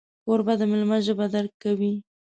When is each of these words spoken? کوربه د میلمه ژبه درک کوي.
کوربه 0.23 0.53
د 0.59 0.61
میلمه 0.71 0.97
ژبه 1.05 1.25
درک 1.33 1.53
کوي. 1.63 1.93